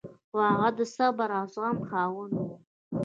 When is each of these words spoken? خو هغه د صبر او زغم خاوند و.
خو 0.29 0.37
هغه 0.49 0.69
د 0.77 0.79
صبر 0.95 1.29
او 1.39 1.45
زغم 1.53 1.77
خاوند 1.89 2.33
و. 2.41 2.45